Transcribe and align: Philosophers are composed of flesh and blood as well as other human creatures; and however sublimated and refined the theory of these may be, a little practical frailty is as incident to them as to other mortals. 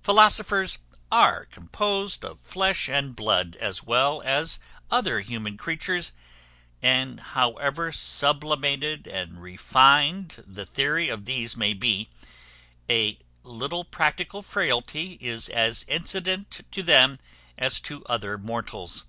Philosophers 0.00 0.78
are 1.12 1.44
composed 1.44 2.24
of 2.24 2.40
flesh 2.40 2.88
and 2.88 3.14
blood 3.14 3.54
as 3.56 3.82
well 3.84 4.22
as 4.24 4.58
other 4.90 5.20
human 5.20 5.58
creatures; 5.58 6.12
and 6.80 7.20
however 7.20 7.92
sublimated 7.92 9.06
and 9.06 9.42
refined 9.42 10.42
the 10.46 10.64
theory 10.64 11.10
of 11.10 11.26
these 11.26 11.54
may 11.54 11.74
be, 11.74 12.08
a 12.88 13.18
little 13.42 13.84
practical 13.84 14.40
frailty 14.40 15.18
is 15.20 15.50
as 15.50 15.84
incident 15.86 16.62
to 16.70 16.82
them 16.82 17.18
as 17.58 17.78
to 17.78 18.02
other 18.06 18.38
mortals. 18.38 19.04